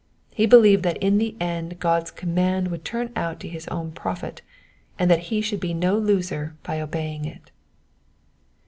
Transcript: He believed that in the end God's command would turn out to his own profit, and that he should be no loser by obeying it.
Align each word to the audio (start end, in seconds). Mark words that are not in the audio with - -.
He 0.33 0.47
believed 0.47 0.81
that 0.81 0.97
in 0.97 1.19
the 1.19 1.35
end 1.39 1.77
God's 1.79 2.09
command 2.09 2.69
would 2.69 2.83
turn 2.83 3.11
out 3.15 3.39
to 3.41 3.47
his 3.47 3.67
own 3.67 3.91
profit, 3.91 4.41
and 4.97 5.11
that 5.11 5.25
he 5.29 5.41
should 5.41 5.59
be 5.59 5.75
no 5.75 5.95
loser 5.95 6.55
by 6.63 6.81
obeying 6.81 7.23
it. 7.25 7.51